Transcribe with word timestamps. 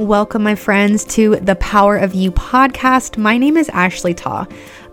Welcome, 0.00 0.42
my 0.42 0.54
friends, 0.54 1.04
to 1.16 1.36
the 1.36 1.56
Power 1.56 1.98
of 1.98 2.14
You 2.14 2.32
podcast. 2.32 3.18
My 3.18 3.36
name 3.36 3.58
is 3.58 3.68
Ashley 3.68 4.14
Ta. 4.14 4.46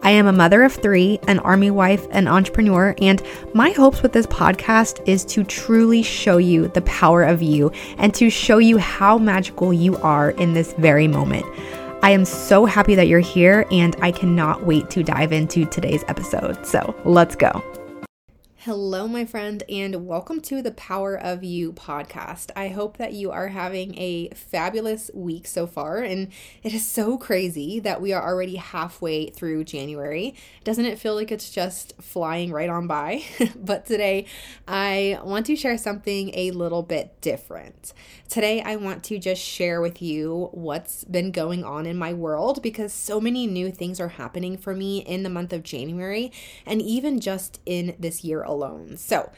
I 0.04 0.12
am 0.12 0.28
a 0.28 0.34
mother 0.34 0.64
of 0.64 0.74
three, 0.74 1.18
an 1.30 1.40
army 1.40 1.72
wife, 1.72 2.06
an 2.12 2.28
entrepreneur, 2.28 2.94
and 3.00 3.24
my 3.54 3.70
hopes 3.70 4.02
with 4.04 4.12
this 4.12 4.26
podcast 4.26 5.02
is 5.08 5.24
to 5.28 5.46
truly 5.46 6.04
show 6.04 6.36
you 6.36 6.68
the 6.68 6.82
power 6.82 7.24
of 7.24 7.42
you 7.42 7.72
and 7.98 8.14
to 8.16 8.30
show 8.30 8.58
you 8.58 8.78
how 8.80 9.18
magical 9.18 9.72
you 9.72 9.96
are 10.00 10.32
in 10.32 10.54
this 10.54 10.74
very 10.74 11.08
moment. 11.08 11.46
I 12.04 12.12
am 12.12 12.26
so 12.26 12.66
happy 12.66 12.94
that 12.96 13.08
you're 13.08 13.22
here, 13.22 13.66
and 13.72 13.96
I 14.02 14.12
cannot 14.12 14.66
wait 14.66 14.90
to 14.90 15.04
dive 15.04 15.32
into 15.32 15.64
today's 15.68 16.04
episode. 16.10 16.68
So 16.68 16.94
let's 17.06 17.38
go. 17.38 17.64
Hello, 18.68 19.08
my 19.08 19.24
friend, 19.24 19.64
and 19.70 20.06
welcome 20.06 20.42
to 20.42 20.62
the 20.62 20.74
Power 20.74 21.16
of 21.18 21.42
You 21.42 21.72
podcast. 21.72 22.52
I 22.54 22.68
hope 22.68 22.98
that 22.98 23.14
you 23.14 23.32
are 23.32 23.48
having 23.48 23.98
a 23.98 24.28
fabulous 24.32 25.10
week 25.14 25.48
so 25.48 25.66
far, 25.66 26.00
and 26.00 26.34
it 26.64 26.74
is 26.74 26.86
so 26.86 27.18
crazy 27.18 27.80
that 27.80 28.02
we 28.02 28.12
are 28.12 28.22
already 28.22 28.58
halfway 28.58 29.30
through 29.30 29.64
January. 29.64 30.36
Doesn't 30.66 30.84
it 30.84 31.00
feel 31.00 31.16
like 31.16 31.32
it's 31.32 31.50
just 31.50 31.94
flying 32.02 32.52
right 32.52 32.70
on 32.70 32.88
by? 32.88 33.24
but 33.56 33.86
today, 33.86 34.26
I 34.68 35.22
want 35.24 35.46
to 35.46 35.56
share 35.56 35.78
something 35.78 36.32
a 36.34 36.52
little 36.52 36.84
bit 36.84 37.22
different. 37.22 37.94
Today, 38.28 38.62
I 38.62 38.76
want 38.76 39.06
to 39.06 39.18
just 39.18 39.42
share 39.42 39.80
with 39.80 40.02
you 40.02 40.50
what's 40.52 41.06
been 41.06 41.32
going 41.32 41.64
on 41.64 41.86
in 41.86 41.96
my 41.96 42.12
world 42.12 42.62
because 42.62 42.92
so 42.92 43.22
many 43.22 43.48
new 43.48 43.72
things 43.72 44.02
are 44.02 44.10
happening 44.10 44.58
for 44.58 44.76
me 44.76 44.98
in 44.98 45.24
the 45.24 45.30
month 45.30 45.54
of 45.54 45.64
January 45.64 46.34
and 46.66 46.82
even 46.82 47.22
just 47.22 47.62
in 47.66 47.96
this 47.98 48.26
year 48.26 48.44
alone. 48.44 48.57
So, 48.98 49.32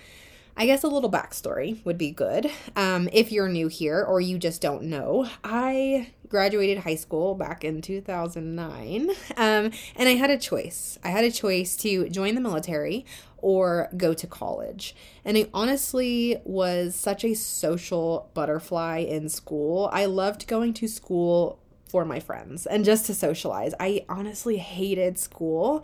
I 0.60 0.66
guess 0.66 0.84
a 0.84 0.90
little 0.90 1.10
backstory 1.10 1.84
would 1.86 1.98
be 1.98 2.12
good. 2.12 2.52
Um, 2.76 3.08
if 3.14 3.32
you're 3.32 3.48
new 3.48 3.70
here 3.70 4.04
or 4.04 4.20
you 4.20 4.38
just 4.38 4.62
don't 4.62 4.84
know, 4.84 5.30
I 5.42 6.12
graduated 6.28 6.80
high 6.80 6.96
school 6.96 7.34
back 7.34 7.64
in 7.64 7.82
2009, 7.82 9.10
um, 9.38 9.72
and 9.96 10.10
I 10.10 10.16
had 10.16 10.30
a 10.30 10.38
choice. 10.38 11.00
I 11.02 11.12
had 11.12 11.24
a 11.24 11.32
choice 11.32 11.78
to 11.78 12.10
join 12.10 12.36
the 12.36 12.42
military 12.42 13.06
or 13.38 13.88
go 13.96 14.14
to 14.14 14.28
college. 14.28 14.96
And 15.24 15.38
I 15.38 15.48
honestly 15.54 16.42
was 16.44 16.94
such 16.94 17.24
a 17.24 17.36
social 17.36 18.30
butterfly 18.34 18.98
in 18.98 19.30
school. 19.30 19.90
I 19.94 20.06
loved 20.06 20.46
going 20.46 20.74
to 20.74 20.90
school 20.90 21.60
for 21.90 22.06
my 22.06 22.20
friends 22.20 22.66
and 22.66 22.86
just 22.86 23.06
to 23.08 23.14
socialize. 23.14 23.74
I 23.80 24.06
honestly 24.08 24.58
hated 24.58 25.18
school, 25.18 25.84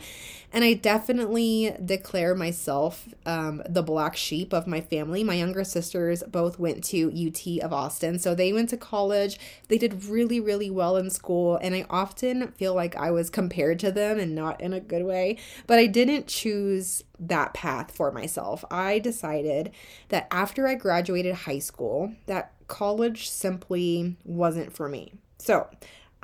and 0.53 0.63
I 0.63 0.73
definitely 0.73 1.75
declare 1.83 2.35
myself 2.35 3.09
um, 3.25 3.63
the 3.67 3.83
black 3.83 4.15
sheep 4.15 4.53
of 4.53 4.67
my 4.67 4.81
family. 4.81 5.23
My 5.23 5.35
younger 5.35 5.63
sisters 5.63 6.23
both 6.27 6.59
went 6.59 6.83
to 6.85 7.09
UT 7.09 7.63
of 7.63 7.73
Austin, 7.73 8.19
so 8.19 8.35
they 8.35 8.53
went 8.53 8.69
to 8.69 8.77
college. 8.77 9.39
They 9.67 9.77
did 9.77 10.05
really, 10.05 10.39
really 10.39 10.69
well 10.69 10.95
in 10.97 11.09
school, 11.09 11.57
and 11.57 11.73
I 11.73 11.85
often 11.89 12.51
feel 12.53 12.73
like 12.73 12.95
I 12.95 13.11
was 13.11 13.29
compared 13.29 13.79
to 13.79 13.91
them 13.91 14.19
and 14.19 14.35
not 14.35 14.61
in 14.61 14.73
a 14.73 14.79
good 14.79 15.03
way, 15.03 15.37
but 15.67 15.79
I 15.79 15.87
didn't 15.87 16.27
choose 16.27 17.03
that 17.19 17.53
path 17.53 17.95
for 17.95 18.11
myself. 18.11 18.63
I 18.69 18.99
decided 18.99 19.71
that 20.09 20.27
after 20.31 20.67
I 20.67 20.75
graduated 20.75 21.33
high 21.35 21.59
school, 21.59 22.13
that 22.25 22.51
college 22.67 23.29
simply 23.29 24.17
wasn't 24.23 24.73
for 24.73 24.89
me. 24.89 25.13
So 25.37 25.67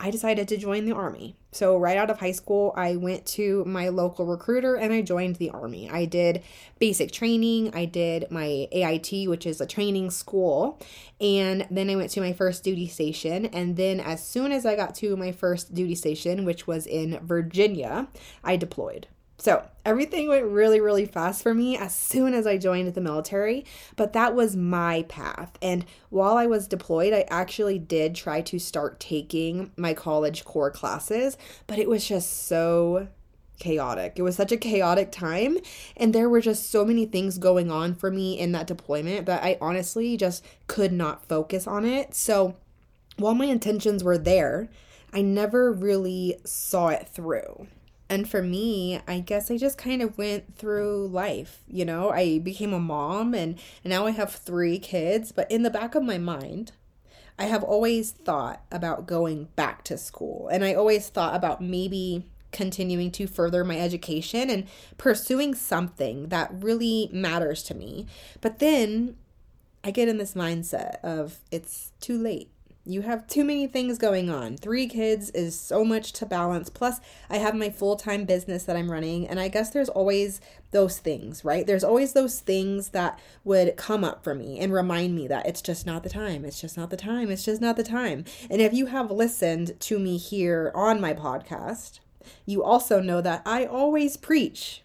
I 0.01 0.09
decided 0.09 0.47
to 0.47 0.57
join 0.57 0.85
the 0.85 0.95
Army. 0.95 1.35
So, 1.51 1.77
right 1.77 1.97
out 1.97 2.09
of 2.09 2.19
high 2.19 2.31
school, 2.31 2.73
I 2.75 2.95
went 2.95 3.25
to 3.27 3.63
my 3.65 3.89
local 3.89 4.25
recruiter 4.25 4.75
and 4.75 4.91
I 4.91 5.01
joined 5.01 5.35
the 5.35 5.51
Army. 5.51 5.89
I 5.91 6.05
did 6.05 6.41
basic 6.79 7.11
training, 7.11 7.75
I 7.75 7.85
did 7.85 8.31
my 8.31 8.67
AIT, 8.71 9.29
which 9.29 9.45
is 9.45 9.61
a 9.61 9.67
training 9.67 10.09
school, 10.09 10.79
and 11.19 11.67
then 11.69 11.89
I 11.89 11.97
went 11.97 12.09
to 12.11 12.21
my 12.21 12.33
first 12.33 12.63
duty 12.63 12.87
station. 12.87 13.45
And 13.45 13.77
then, 13.77 13.99
as 13.99 14.25
soon 14.25 14.51
as 14.51 14.65
I 14.65 14.75
got 14.75 14.95
to 14.95 15.15
my 15.17 15.31
first 15.31 15.75
duty 15.75 15.93
station, 15.93 16.45
which 16.45 16.65
was 16.65 16.87
in 16.87 17.19
Virginia, 17.21 18.07
I 18.43 18.55
deployed. 18.55 19.07
So 19.41 19.67
everything 19.83 20.27
went 20.27 20.45
really, 20.45 20.79
really 20.79 21.07
fast 21.07 21.41
for 21.41 21.55
me 21.55 21.75
as 21.75 21.95
soon 21.95 22.35
as 22.35 22.45
I 22.45 22.59
joined 22.59 22.93
the 22.93 23.01
military, 23.01 23.65
but 23.95 24.13
that 24.13 24.35
was 24.35 24.55
my 24.55 25.01
path. 25.09 25.57
And 25.63 25.83
while 26.11 26.37
I 26.37 26.45
was 26.45 26.67
deployed, 26.67 27.11
I 27.11 27.25
actually 27.27 27.79
did 27.79 28.13
try 28.13 28.41
to 28.41 28.59
start 28.59 28.99
taking 28.99 29.71
my 29.75 29.95
college 29.95 30.45
core 30.45 30.69
classes, 30.69 31.39
but 31.65 31.79
it 31.79 31.89
was 31.89 32.07
just 32.07 32.45
so 32.45 33.07
chaotic. 33.57 34.13
It 34.17 34.21
was 34.21 34.35
such 34.35 34.51
a 34.51 34.57
chaotic 34.57 35.11
time, 35.11 35.57
and 35.97 36.13
there 36.13 36.29
were 36.29 36.41
just 36.41 36.69
so 36.69 36.85
many 36.85 37.07
things 37.07 37.39
going 37.39 37.71
on 37.71 37.95
for 37.95 38.11
me 38.11 38.37
in 38.37 38.51
that 38.51 38.67
deployment 38.67 39.25
that 39.25 39.43
I 39.43 39.57
honestly 39.59 40.17
just 40.17 40.45
could 40.67 40.93
not 40.93 41.27
focus 41.27 41.65
on 41.65 41.83
it. 41.83 42.13
So 42.13 42.57
while 43.17 43.33
my 43.33 43.45
intentions 43.45 44.03
were 44.03 44.19
there, 44.19 44.69
I 45.11 45.23
never 45.23 45.73
really 45.73 46.37
saw 46.45 46.89
it 46.89 47.07
through. 47.07 47.65
And 48.11 48.29
for 48.29 48.43
me, 48.43 48.99
I 49.07 49.21
guess 49.21 49.49
I 49.49 49.55
just 49.55 49.77
kind 49.77 50.01
of 50.01 50.17
went 50.17 50.57
through 50.57 51.07
life. 51.07 51.63
You 51.65 51.85
know, 51.85 52.09
I 52.09 52.39
became 52.39 52.73
a 52.73 52.79
mom 52.79 53.33
and, 53.33 53.57
now 53.85 54.05
I 54.05 54.11
have 54.11 54.33
three 54.33 54.79
kids. 54.79 55.31
But 55.31 55.49
in 55.49 55.63
the 55.63 55.69
back 55.69 55.95
of 55.95 56.03
my 56.03 56.17
mind, 56.17 56.73
I 57.39 57.45
have 57.45 57.63
always 57.63 58.11
thought 58.11 58.63
about 58.69 59.07
going 59.07 59.45
back 59.55 59.85
to 59.85 59.97
school. 59.97 60.49
And 60.49 60.65
I 60.65 60.73
always 60.73 61.07
thought 61.07 61.37
about 61.37 61.61
maybe 61.61 62.25
continuing 62.51 63.11
to 63.11 63.27
further 63.27 63.63
my 63.63 63.79
education 63.79 64.49
and 64.49 64.67
pursuing 64.97 65.55
something 65.55 66.27
that 66.27 66.51
really 66.53 67.09
matters 67.13 67.63
to 67.63 67.73
me. 67.73 68.07
But 68.41 68.59
then 68.59 69.15
I 69.85 69.91
get 69.91 70.09
in 70.09 70.17
this 70.17 70.33
mindset 70.33 70.99
of 71.01 71.39
it's 71.49 71.93
too 72.01 72.17
late 72.17 72.51
you 72.83 73.03
have 73.03 73.27
too 73.27 73.43
many 73.43 73.67
things 73.67 73.97
going 73.97 74.29
on. 74.29 74.57
Three 74.57 74.87
kids 74.87 75.29
is 75.31 75.59
so 75.59 75.85
much 75.85 76.13
to 76.13 76.25
balance. 76.25 76.69
Plus, 76.69 76.99
I 77.29 77.37
have 77.37 77.53
my 77.53 77.69
full 77.69 77.95
time 77.95 78.25
business 78.25 78.63
that 78.63 78.75
I'm 78.75 78.91
running. 78.91 79.27
And 79.27 79.39
I 79.39 79.49
guess 79.49 79.69
there's 79.69 79.89
always 79.89 80.41
those 80.71 80.97
things, 80.97 81.45
right? 81.45 81.67
There's 81.67 81.83
always 81.83 82.13
those 82.13 82.39
things 82.39 82.89
that 82.89 83.19
would 83.43 83.77
come 83.77 84.03
up 84.03 84.23
for 84.23 84.33
me 84.33 84.59
and 84.59 84.73
remind 84.73 85.15
me 85.15 85.27
that 85.27 85.45
it's 85.45 85.61
just 85.61 85.85
not 85.85 86.01
the 86.03 86.09
time. 86.09 86.43
It's 86.43 86.59
just 86.59 86.77
not 86.77 86.89
the 86.89 86.97
time. 86.97 87.29
It's 87.29 87.45
just 87.45 87.61
not 87.61 87.75
the 87.75 87.83
time. 87.83 88.25
And 88.49 88.61
if 88.61 88.73
you 88.73 88.87
have 88.87 89.11
listened 89.11 89.79
to 89.81 89.99
me 89.99 90.17
here 90.17 90.71
on 90.73 90.99
my 90.99 91.13
podcast, 91.13 91.99
you 92.45 92.63
also 92.63 92.99
know 92.99 93.21
that 93.21 93.43
I 93.45 93.65
always 93.65 94.17
preach. 94.17 94.81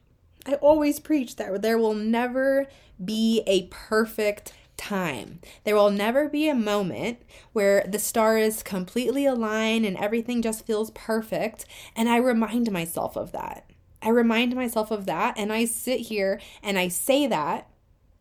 I 0.46 0.54
always 0.54 1.00
preach 1.00 1.36
that 1.36 1.62
there 1.62 1.78
will 1.78 1.94
never 1.94 2.66
be 3.02 3.42
a 3.46 3.66
perfect 3.66 4.52
time. 4.76 5.40
There 5.64 5.74
will 5.74 5.90
never 5.90 6.28
be 6.28 6.48
a 6.48 6.54
moment 6.54 7.22
where 7.52 7.84
the 7.88 7.98
stars 7.98 8.62
completely 8.62 9.26
align 9.26 9.84
and 9.84 9.96
everything 9.96 10.42
just 10.42 10.66
feels 10.66 10.90
perfect. 10.92 11.64
And 11.94 12.08
I 12.08 12.16
remind 12.16 12.70
myself 12.70 13.16
of 13.16 13.32
that. 13.32 13.70
I 14.02 14.10
remind 14.10 14.54
myself 14.54 14.90
of 14.90 15.06
that. 15.06 15.38
And 15.38 15.52
I 15.52 15.64
sit 15.64 16.00
here 16.00 16.40
and 16.62 16.78
I 16.78 16.88
say 16.88 17.26
that, 17.26 17.68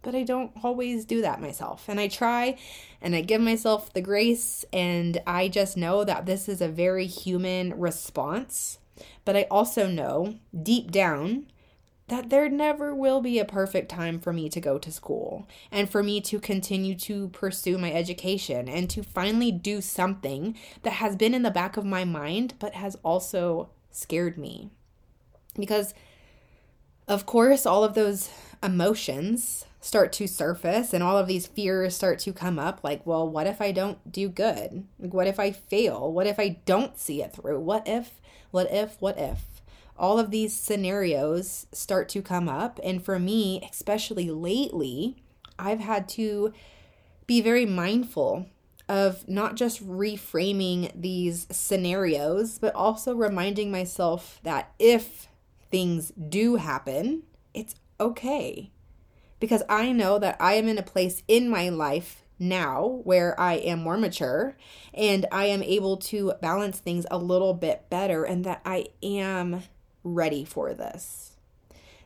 but 0.01 0.15
I 0.15 0.23
don't 0.23 0.51
always 0.63 1.05
do 1.05 1.21
that 1.21 1.41
myself. 1.41 1.85
And 1.87 1.99
I 1.99 2.07
try 2.07 2.57
and 3.01 3.15
I 3.15 3.21
give 3.21 3.41
myself 3.41 3.93
the 3.93 4.01
grace. 4.01 4.65
And 4.71 5.21
I 5.27 5.47
just 5.47 5.77
know 5.77 6.03
that 6.03 6.25
this 6.25 6.47
is 6.49 6.61
a 6.61 6.67
very 6.67 7.05
human 7.05 7.79
response. 7.79 8.79
But 9.25 9.35
I 9.35 9.43
also 9.51 9.87
know 9.87 10.35
deep 10.63 10.91
down 10.91 11.47
that 12.07 12.29
there 12.29 12.49
never 12.49 12.93
will 12.93 13.19
be 13.19 13.39
a 13.39 13.45
perfect 13.45 13.89
time 13.89 14.19
for 14.19 14.31
me 14.31 14.47
to 14.49 14.61
go 14.61 14.77
to 14.77 14.91
school 14.91 15.47
and 15.71 15.89
for 15.89 16.03
me 16.03 16.21
to 16.21 16.39
continue 16.39 16.95
to 16.95 17.29
pursue 17.29 17.77
my 17.77 17.91
education 17.91 18.69
and 18.69 18.89
to 18.89 19.01
finally 19.01 19.51
do 19.51 19.81
something 19.81 20.55
that 20.83 20.93
has 20.93 21.15
been 21.15 21.33
in 21.33 21.41
the 21.41 21.49
back 21.49 21.77
of 21.77 21.85
my 21.85 22.05
mind 22.05 22.53
but 22.59 22.75
has 22.75 22.95
also 23.03 23.69
scared 23.89 24.37
me. 24.37 24.69
Because, 25.55 25.93
of 27.07 27.25
course, 27.25 27.65
all 27.65 27.83
of 27.83 27.95
those 27.95 28.29
emotions 28.61 29.65
start 29.81 30.11
to 30.11 30.27
surface 30.27 30.93
and 30.93 31.03
all 31.03 31.17
of 31.17 31.27
these 31.27 31.47
fears 31.47 31.95
start 31.95 32.19
to 32.19 32.33
come 32.33 32.59
up 32.59 32.83
like, 32.83 33.05
well, 33.05 33.27
what 33.27 33.47
if 33.47 33.61
I 33.61 33.71
don't 33.71 34.11
do 34.11 34.29
good? 34.29 34.85
Like, 34.99 35.13
what 35.13 35.27
if 35.27 35.39
I 35.39 35.51
fail? 35.51 36.11
What 36.11 36.27
if 36.27 36.39
I 36.39 36.59
don't 36.65 36.97
see 36.99 37.23
it 37.23 37.33
through? 37.33 37.59
What 37.59 37.87
if, 37.87 38.19
what 38.51 38.71
if, 38.71 38.99
what 38.99 39.17
if? 39.17 39.54
All 39.97 40.19
of 40.19 40.31
these 40.31 40.55
scenarios 40.55 41.67
start 41.71 42.09
to 42.09 42.21
come 42.21 42.49
up. 42.49 42.79
And 42.83 43.03
for 43.03 43.19
me, 43.19 43.67
especially 43.69 44.29
lately, 44.29 45.17
I've 45.57 45.79
had 45.79 46.09
to 46.09 46.53
be 47.27 47.41
very 47.41 47.65
mindful 47.65 48.47
of 48.87 49.27
not 49.27 49.55
just 49.55 49.85
reframing 49.85 50.91
these 50.93 51.47
scenarios, 51.49 52.59
but 52.59 52.75
also 52.75 53.15
reminding 53.15 53.71
myself 53.71 54.39
that 54.43 54.73
if 54.77 55.27
things 55.71 56.11
do 56.29 56.57
happen, 56.57 57.23
it's 57.53 57.75
okay. 57.99 58.69
Because 59.39 59.63
I 59.67 59.91
know 59.91 60.19
that 60.19 60.37
I 60.39 60.53
am 60.53 60.67
in 60.67 60.77
a 60.77 60.83
place 60.83 61.23
in 61.27 61.49
my 61.49 61.69
life 61.69 62.21
now 62.37 63.01
where 63.03 63.39
I 63.39 63.53
am 63.53 63.79
more 63.79 63.97
mature 63.97 64.57
and 64.93 65.25
I 65.31 65.45
am 65.45 65.63
able 65.63 65.97
to 65.97 66.33
balance 66.41 66.79
things 66.79 67.05
a 67.09 67.17
little 67.17 67.53
bit 67.53 67.89
better 67.89 68.23
and 68.23 68.43
that 68.45 68.61
I 68.65 68.87
am 69.01 69.63
ready 70.05 70.45
for 70.45 70.73
this. 70.73 71.33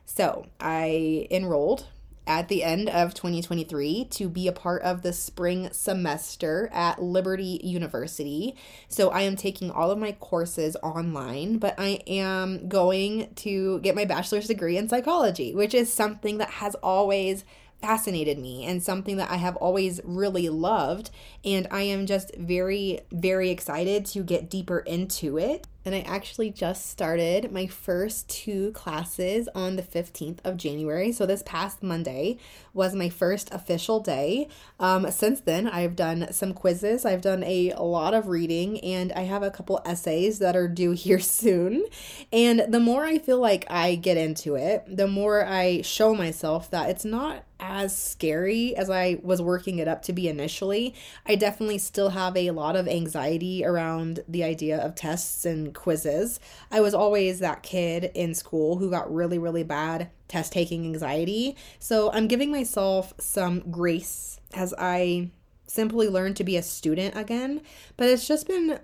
So 0.04 0.46
I 0.58 1.28
enrolled 1.30 1.86
at 2.26 2.48
the 2.48 2.62
end 2.62 2.88
of 2.88 3.14
2023 3.14 4.06
to 4.10 4.28
be 4.28 4.46
a 4.46 4.52
part 4.52 4.82
of 4.82 5.02
the 5.02 5.12
spring 5.12 5.68
semester 5.72 6.68
at 6.72 7.02
Liberty 7.02 7.60
University. 7.62 8.56
So 8.88 9.10
I 9.10 9.22
am 9.22 9.36
taking 9.36 9.70
all 9.70 9.90
of 9.90 9.98
my 9.98 10.12
courses 10.12 10.76
online, 10.82 11.58
but 11.58 11.74
I 11.78 12.00
am 12.06 12.68
going 12.68 13.34
to 13.36 13.80
get 13.80 13.94
my 13.94 14.04
bachelor's 14.04 14.46
degree 14.46 14.76
in 14.76 14.88
psychology, 14.88 15.54
which 15.54 15.74
is 15.74 15.92
something 15.92 16.38
that 16.38 16.50
has 16.50 16.74
always 16.76 17.44
fascinated 17.80 18.38
me 18.38 18.64
and 18.64 18.82
something 18.82 19.16
that 19.16 19.30
I 19.30 19.36
have 19.36 19.56
always 19.56 20.00
really 20.04 20.48
loved. 20.48 21.10
And 21.44 21.66
I 21.70 21.82
am 21.82 22.06
just 22.06 22.34
very, 22.36 23.00
very 23.10 23.50
excited 23.50 24.06
to 24.06 24.22
get 24.22 24.50
deeper 24.50 24.80
into 24.80 25.38
it. 25.38 25.66
And 25.84 25.94
I 25.94 26.00
actually 26.00 26.50
just 26.50 26.90
started 26.90 27.52
my 27.52 27.66
first 27.66 28.28
two 28.28 28.72
classes 28.72 29.48
on 29.54 29.76
the 29.76 29.82
15th 29.82 30.38
of 30.44 30.56
January. 30.56 31.12
So 31.12 31.26
this 31.26 31.42
past 31.44 31.82
Monday 31.82 32.36
was 32.74 32.94
my 32.94 33.08
first 33.08 33.52
official 33.52 34.00
day. 34.00 34.48
Um, 34.78 35.10
since 35.10 35.40
then, 35.40 35.66
I've 35.66 35.96
done 35.96 36.32
some 36.32 36.52
quizzes, 36.52 37.04
I've 37.04 37.22
done 37.22 37.42
a, 37.44 37.72
lot 37.80 38.14
of 38.14 38.28
reading, 38.28 38.78
and 38.80 39.10
I 39.12 39.22
have 39.22 39.42
a 39.42 39.50
couple 39.50 39.80
essays 39.84 40.38
that 40.38 40.54
are 40.54 40.68
due 40.68 40.90
here 40.92 41.18
soon. 41.18 41.84
And 42.32 42.66
the 42.68 42.80
more 42.80 43.04
I 43.04 43.18
feel 43.18 43.38
like 43.38 43.64
I 43.70 43.94
get 43.96 44.16
into 44.16 44.54
it, 44.54 44.84
the 44.86 45.08
more 45.08 45.44
I 45.44 45.80
show 45.82 46.14
myself 46.14 46.70
that 46.70 46.90
it's 46.90 47.04
not 47.04 47.44
as 47.60 47.96
scary 47.96 48.74
as 48.76 48.90
I 48.90 49.18
was 49.22 49.40
working 49.40 49.78
it 49.78 49.86
up 49.86 50.02
to 50.02 50.12
be 50.12 50.28
initially. 50.28 50.94
I 51.26 51.36
definitely 51.36 51.78
still 51.78 52.10
have 52.10 52.36
a 52.36 52.50
lot 52.50 52.76
of 52.76 52.88
anxiety 52.88 53.64
around 53.64 54.24
the 54.26 54.42
idea 54.42 54.78
of 54.78 54.94
tests 54.94 55.44
and 55.44 55.74
quizzes. 55.74 56.40
I 56.70 56.80
was 56.80 56.94
always 56.94 57.38
that 57.38 57.62
kid 57.62 58.10
in 58.14 58.34
school 58.34 58.78
who 58.78 58.90
got 58.90 59.12
really, 59.12 59.38
really 59.38 59.64
bad 59.64 60.10
test 60.28 60.52
taking 60.52 60.84
anxiety. 60.84 61.56
So 61.78 62.10
I'm 62.12 62.28
giving 62.28 62.50
myself 62.50 63.12
some 63.18 63.70
grace 63.70 64.40
as 64.54 64.74
I 64.78 65.30
simply 65.66 66.08
learn 66.08 66.34
to 66.34 66.44
be 66.44 66.56
a 66.56 66.62
student 66.62 67.16
again. 67.16 67.60
But 67.96 68.08
it's 68.08 68.26
just 68.26 68.48
been 68.48 68.80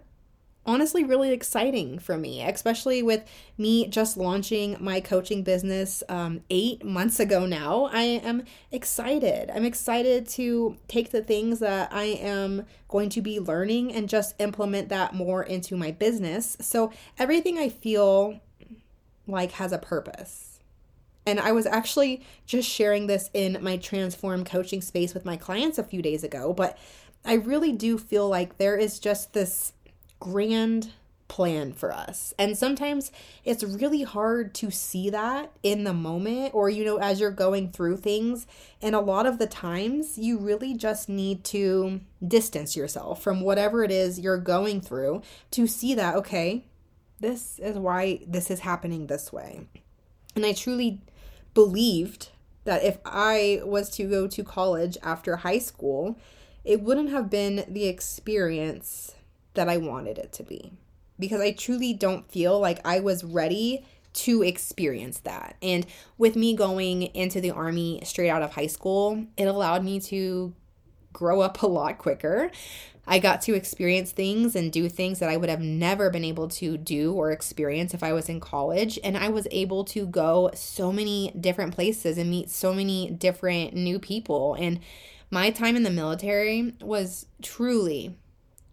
honestly 0.66 1.04
really 1.04 1.32
exciting 1.32 1.98
for 1.98 2.18
me, 2.18 2.42
especially 2.42 3.02
with 3.02 3.24
me 3.56 3.86
just 3.86 4.16
launching 4.16 4.76
my 4.80 5.00
coaching 5.00 5.42
business 5.42 6.02
um, 6.08 6.42
eight 6.50 6.84
months 6.84 7.20
ago 7.20 7.46
now. 7.46 7.88
I 7.92 8.02
am 8.02 8.44
excited. 8.72 9.50
I'm 9.54 9.64
excited 9.64 10.28
to 10.30 10.76
take 10.88 11.10
the 11.10 11.22
things 11.22 11.60
that 11.60 11.92
I 11.92 12.04
am 12.04 12.66
going 12.88 13.08
to 13.10 13.22
be 13.22 13.40
learning 13.40 13.92
and 13.92 14.08
just 14.08 14.34
implement 14.40 14.88
that 14.88 15.14
more 15.14 15.42
into 15.42 15.76
my 15.76 15.92
business. 15.92 16.56
So 16.60 16.92
everything 17.18 17.58
I 17.58 17.68
feel 17.68 18.40
like 19.26 19.52
has 19.52 19.72
a 19.72 19.78
purpose. 19.78 20.60
And 21.26 21.40
I 21.40 21.50
was 21.50 21.66
actually 21.66 22.24
just 22.46 22.68
sharing 22.68 23.08
this 23.08 23.30
in 23.34 23.58
my 23.60 23.76
transform 23.78 24.44
coaching 24.44 24.80
space 24.80 25.12
with 25.12 25.24
my 25.24 25.36
clients 25.36 25.76
a 25.78 25.82
few 25.82 26.00
days 26.00 26.22
ago, 26.22 26.52
but 26.52 26.78
I 27.24 27.34
really 27.34 27.72
do 27.72 27.98
feel 27.98 28.28
like 28.28 28.58
there 28.58 28.76
is 28.76 29.00
just 29.00 29.32
this 29.32 29.72
grand 30.20 30.92
plan 31.28 31.72
for 31.72 31.92
us. 31.92 32.32
And 32.38 32.56
sometimes 32.56 33.10
it's 33.44 33.64
really 33.64 34.02
hard 34.02 34.54
to 34.54 34.70
see 34.70 35.10
that 35.10 35.50
in 35.62 35.84
the 35.84 35.92
moment 35.92 36.54
or, 36.54 36.70
you 36.70 36.84
know, 36.84 36.98
as 36.98 37.20
you're 37.20 37.30
going 37.30 37.70
through 37.70 37.98
things. 37.98 38.46
And 38.80 38.94
a 38.94 39.00
lot 39.00 39.26
of 39.26 39.38
the 39.38 39.46
times 39.46 40.18
you 40.18 40.38
really 40.38 40.74
just 40.74 41.08
need 41.08 41.44
to 41.44 42.00
distance 42.26 42.76
yourself 42.76 43.22
from 43.22 43.40
whatever 43.40 43.82
it 43.82 43.90
is 43.90 44.20
you're 44.20 44.38
going 44.38 44.80
through 44.80 45.22
to 45.52 45.66
see 45.66 45.94
that, 45.94 46.14
okay, 46.16 46.64
this 47.20 47.58
is 47.58 47.76
why 47.76 48.20
this 48.26 48.50
is 48.50 48.60
happening 48.60 49.06
this 49.06 49.32
way. 49.32 49.66
And 50.34 50.44
I 50.44 50.52
truly 50.52 51.00
believed 51.54 52.28
that 52.64 52.84
if 52.84 52.98
I 53.04 53.60
was 53.64 53.90
to 53.90 54.08
go 54.08 54.26
to 54.26 54.44
college 54.44 54.98
after 55.02 55.36
high 55.36 55.58
school, 55.58 56.18
it 56.64 56.82
wouldn't 56.82 57.10
have 57.10 57.30
been 57.30 57.64
the 57.68 57.86
experience 57.86 59.14
that 59.56 59.68
I 59.68 59.76
wanted 59.76 60.18
it 60.18 60.32
to 60.34 60.42
be 60.42 60.72
because 61.18 61.40
I 61.40 61.52
truly 61.52 61.92
don't 61.92 62.30
feel 62.30 62.58
like 62.58 62.80
I 62.86 63.00
was 63.00 63.24
ready 63.24 63.84
to 64.12 64.42
experience 64.42 65.20
that. 65.20 65.56
And 65.62 65.86
with 66.16 66.36
me 66.36 66.54
going 66.54 67.02
into 67.02 67.40
the 67.40 67.50
army 67.50 68.00
straight 68.04 68.30
out 68.30 68.42
of 68.42 68.54
high 68.54 68.66
school, 68.66 69.26
it 69.36 69.44
allowed 69.44 69.84
me 69.84 70.00
to 70.00 70.54
grow 71.12 71.40
up 71.40 71.62
a 71.62 71.66
lot 71.66 71.98
quicker. 71.98 72.50
I 73.08 73.20
got 73.20 73.40
to 73.42 73.54
experience 73.54 74.10
things 74.10 74.56
and 74.56 74.72
do 74.72 74.88
things 74.88 75.20
that 75.20 75.28
I 75.28 75.36
would 75.36 75.48
have 75.48 75.60
never 75.60 76.10
been 76.10 76.24
able 76.24 76.48
to 76.48 76.76
do 76.76 77.12
or 77.12 77.30
experience 77.30 77.94
if 77.94 78.02
I 78.02 78.12
was 78.12 78.28
in 78.28 78.40
college. 78.40 78.98
And 79.04 79.16
I 79.16 79.28
was 79.28 79.46
able 79.52 79.84
to 79.84 80.06
go 80.06 80.50
so 80.54 80.90
many 80.92 81.30
different 81.38 81.72
places 81.72 82.18
and 82.18 82.28
meet 82.28 82.50
so 82.50 82.74
many 82.74 83.10
different 83.10 83.74
new 83.74 84.00
people. 84.00 84.54
And 84.54 84.80
my 85.30 85.50
time 85.50 85.76
in 85.76 85.84
the 85.84 85.90
military 85.90 86.74
was 86.80 87.26
truly 87.42 88.16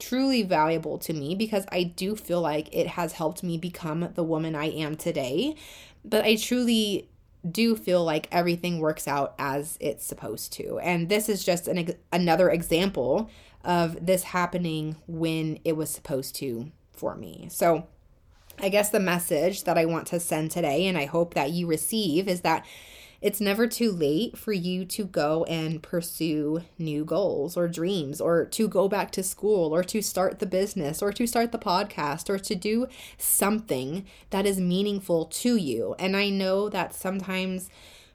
truly 0.08 0.44
valuable 0.44 0.98
to 0.98 1.14
me 1.14 1.36
because 1.36 1.66
I 1.72 1.84
do 1.84 2.16
feel 2.16 2.42
like 2.42 2.74
it 2.76 2.88
has 2.88 3.14
helped 3.14 3.44
me 3.44 3.58
become 3.58 4.10
the 4.16 4.24
woman 4.24 4.56
I 4.56 4.66
am 4.66 4.96
today. 4.96 5.56
But 6.04 6.26
I 6.26 6.36
truly 6.36 7.10
do 7.50 7.76
feel 7.76 8.04
like 8.04 8.28
everything 8.32 8.80
works 8.80 9.08
out 9.08 9.34
as 9.38 9.78
it's 9.80 10.06
supposed 10.06 10.54
to. 10.54 10.80
And 10.80 11.10
this 11.10 11.30
is 11.30 11.44
just 11.44 11.68
an 11.68 11.96
another 12.12 12.50
example 12.50 13.30
of 13.64 14.06
this 14.06 14.24
happening 14.24 14.98
when 15.08 15.60
it 15.64 15.78
was 15.78 15.90
supposed 15.90 16.36
to 16.36 16.72
for 16.92 17.16
me. 17.16 17.48
So, 17.50 17.88
I 18.60 18.70
guess 18.70 18.90
the 18.90 19.00
message 19.00 19.64
that 19.64 19.78
I 19.78 19.86
want 19.86 20.08
to 20.08 20.20
send 20.20 20.52
today 20.52 20.86
and 20.86 20.98
I 20.98 21.06
hope 21.06 21.34
that 21.34 21.52
you 21.52 21.66
receive 21.66 22.28
is 22.28 22.42
that 22.42 22.66
it's 23.24 23.40
never 23.40 23.68
too 23.68 23.90
late 23.90 24.38
for 24.38 24.52
you 24.52 24.84
to 24.84 25.06
go 25.06 25.46
and 25.46 25.82
pursue 25.82 26.62
new 26.78 27.06
goals 27.06 27.56
or 27.56 27.70
dreams, 27.70 28.20
or 28.20 28.44
to 28.44 28.68
go 28.68 28.90
back 28.90 29.12
to 29.12 29.24
school, 29.24 29.74
or 29.74 29.82
to 29.82 30.02
start 30.02 30.40
the 30.40 30.46
business, 30.46 31.02
or 31.02 31.14
to 31.14 31.26
start 31.26 31.54
the 31.54 31.58
podcast, 31.58 32.30
or 32.30 32.38
to 32.38 32.54
do 32.54 32.86
something 33.18 34.06
that 34.32 34.46
is 34.46 34.60
meaningful 34.60 35.24
to 35.26 35.56
you. 35.56 35.96
And 35.98 36.18
I 36.18 36.30
know 36.30 36.68
that 36.68 36.94
sometimes 36.94 37.70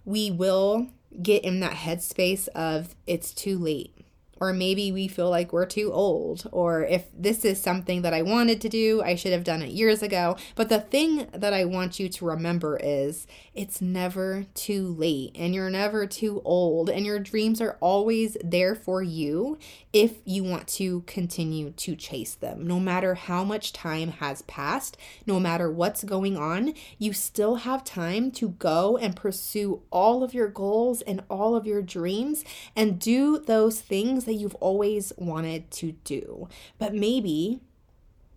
we 0.04 0.30
will 0.30 0.88
get 1.22 1.42
in 1.42 1.60
that 1.60 1.72
headspace 1.72 2.46
of 2.48 2.94
it's 3.06 3.32
too 3.32 3.58
late 3.58 3.97
or 4.40 4.52
maybe 4.52 4.92
we 4.92 5.08
feel 5.08 5.30
like 5.30 5.52
we're 5.52 5.66
too 5.66 5.92
old, 5.92 6.48
or 6.52 6.84
if 6.84 7.06
this 7.16 7.44
is 7.44 7.60
something 7.60 8.02
that 8.02 8.14
I 8.14 8.22
wanted 8.22 8.60
to 8.62 8.68
do, 8.68 9.02
I 9.02 9.14
should 9.14 9.32
have 9.32 9.44
done 9.44 9.62
it 9.62 9.70
years 9.70 10.02
ago. 10.02 10.36
But 10.54 10.68
the 10.68 10.80
thing 10.80 11.28
that 11.32 11.52
I 11.52 11.64
want 11.64 11.98
you 11.98 12.08
to 12.08 12.24
remember 12.24 12.78
is 12.82 13.26
it's 13.54 13.80
never 13.80 14.46
too 14.54 14.94
late, 14.94 15.32
and 15.34 15.54
you're 15.54 15.70
never 15.70 16.06
too 16.06 16.42
old, 16.44 16.88
and 16.88 17.04
your 17.04 17.18
dreams 17.18 17.60
are 17.60 17.76
always 17.80 18.36
there 18.44 18.74
for 18.74 19.02
you 19.02 19.58
if 19.92 20.18
you 20.24 20.44
want 20.44 20.68
to 20.68 21.00
continue 21.02 21.70
to 21.70 21.96
chase 21.96 22.34
them. 22.34 22.66
No 22.66 22.78
matter 22.78 23.14
how 23.14 23.42
much 23.42 23.72
time 23.72 24.10
has 24.12 24.42
passed, 24.42 24.96
no 25.26 25.40
matter 25.40 25.70
what's 25.70 26.04
going 26.04 26.36
on, 26.36 26.74
you 26.98 27.12
still 27.12 27.56
have 27.56 27.82
time 27.84 28.30
to 28.32 28.50
go 28.50 28.96
and 28.96 29.16
pursue 29.16 29.82
all 29.90 30.22
of 30.22 30.34
your 30.34 30.48
goals 30.48 31.02
and 31.02 31.22
all 31.28 31.56
of 31.56 31.66
your 31.66 31.82
dreams 31.82 32.44
and 32.76 33.00
do 33.00 33.38
those 33.38 33.80
things 33.80 34.27
that 34.28 34.34
you've 34.34 34.54
always 34.56 35.12
wanted 35.16 35.70
to 35.72 35.92
do. 36.04 36.48
But 36.78 36.94
maybe 36.94 37.60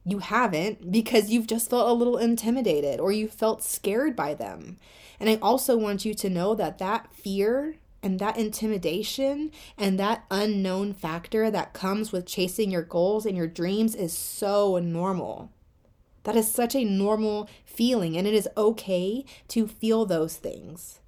you 0.03 0.19
haven't 0.19 0.91
because 0.91 1.29
you've 1.29 1.47
just 1.47 1.69
felt 1.69 1.89
a 1.89 1.93
little 1.93 2.17
intimidated 2.17 2.99
or 2.99 3.11
you 3.11 3.27
felt 3.27 3.63
scared 3.63 4.15
by 4.15 4.33
them. 4.33 4.77
And 5.19 5.29
I 5.29 5.35
also 5.41 5.77
want 5.77 6.05
you 6.05 6.13
to 6.15 6.29
know 6.29 6.55
that 6.55 6.79
that 6.79 7.13
fear 7.13 7.75
and 8.01 8.17
that 8.19 8.37
intimidation 8.37 9.51
and 9.77 9.99
that 9.99 10.25
unknown 10.31 10.93
factor 10.93 11.51
that 11.51 11.73
comes 11.73 12.11
with 12.11 12.25
chasing 12.25 12.71
your 12.71 12.81
goals 12.81 13.25
and 13.25 13.37
your 13.37 13.47
dreams 13.47 13.93
is 13.93 14.17
so 14.17 14.79
normal. 14.79 15.51
That 16.23 16.35
is 16.35 16.51
such 16.51 16.75
a 16.75 16.83
normal 16.83 17.49
feeling, 17.65 18.15
and 18.15 18.27
it 18.27 18.33
is 18.33 18.47
okay 18.55 19.25
to 19.49 19.67
feel 19.67 20.05
those 20.05 20.35
things. 20.35 20.99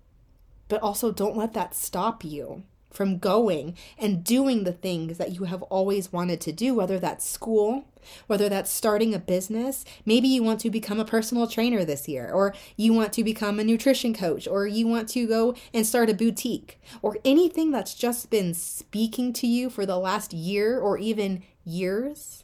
But 0.67 0.81
also, 0.81 1.11
don't 1.11 1.37
let 1.37 1.53
that 1.53 1.75
stop 1.75 2.23
you 2.23 2.63
from 2.93 3.17
going 3.17 3.75
and 3.97 4.23
doing 4.23 4.63
the 4.63 4.71
things 4.71 5.17
that 5.17 5.33
you 5.33 5.45
have 5.45 5.63
always 5.63 6.13
wanted 6.13 6.39
to 6.41 6.51
do, 6.51 6.75
whether 6.75 6.99
that's 6.99 7.27
school, 7.27 7.85
whether 8.27 8.47
that's 8.47 8.71
starting 8.71 9.13
a 9.13 9.19
business. 9.19 9.83
Maybe 10.05 10.27
you 10.27 10.43
want 10.43 10.59
to 10.61 10.69
become 10.69 10.99
a 10.99 11.05
personal 11.05 11.47
trainer 11.47 11.83
this 11.83 12.07
year, 12.07 12.31
or 12.31 12.53
you 12.77 12.93
want 12.93 13.13
to 13.13 13.23
become 13.23 13.59
a 13.59 13.63
nutrition 13.63 14.13
coach, 14.13 14.47
or 14.47 14.67
you 14.67 14.87
want 14.87 15.09
to 15.09 15.27
go 15.27 15.55
and 15.73 15.85
start 15.85 16.09
a 16.09 16.13
boutique, 16.13 16.79
or 17.01 17.17
anything 17.25 17.71
that's 17.71 17.95
just 17.95 18.29
been 18.29 18.53
speaking 18.53 19.33
to 19.33 19.47
you 19.47 19.69
for 19.69 19.85
the 19.85 19.97
last 19.97 20.33
year 20.33 20.79
or 20.79 20.97
even 20.97 21.43
years. 21.65 22.43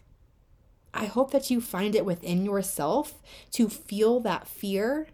I 0.94 1.06
hope 1.06 1.32
that 1.32 1.52
you 1.52 1.62
find 1.62 1.96
it 1.96 2.06
within 2.06 2.44
yourself 2.44 3.22
to 3.52 3.70
feel 3.70 4.20
that 4.22 4.48
fear, 4.48 5.08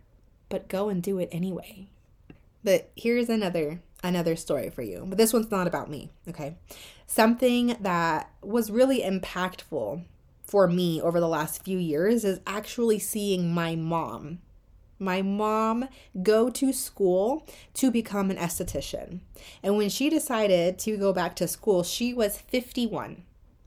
but 0.48 0.70
go 0.70 0.88
and 0.88 1.04
do 1.04 1.20
it 1.20 1.28
anyway. 1.32 1.88
But 2.64 2.90
here's 2.96 3.30
another 3.30 3.82
another 4.06 4.36
story 4.36 4.70
for 4.70 4.82
you. 4.82 5.06
But 5.08 5.18
this 5.18 5.34
one's 5.34 5.52
not 5.52 5.68
about 5.68 5.90
me, 5.90 6.10
okay? 6.28 6.56
Something 7.08 7.78
that 7.80 8.30
was 8.42 8.72
really 8.72 9.02
impactful 9.02 10.04
for 10.44 10.68
me 10.68 11.02
over 11.02 11.20
the 11.20 11.28
last 11.28 11.64
few 11.64 11.78
years 11.78 12.24
is 12.24 12.40
actually 12.46 13.00
seeing 13.00 13.54
my 13.54 13.76
mom 13.76 14.40
my 15.00 15.22
mom 15.22 15.88
go 16.24 16.50
to 16.50 16.72
school 16.72 17.46
to 17.74 17.92
become 17.92 18.32
an 18.32 18.38
esthetician. 18.38 19.20
And 19.62 19.78
when 19.78 19.90
she 19.90 20.10
decided 20.10 20.80
to 20.80 20.98
go 20.98 21.12
back 21.14 21.36
to 21.38 21.48
school, 21.48 21.84
she 21.84 22.14
was 22.14 22.38
51. 22.38 23.24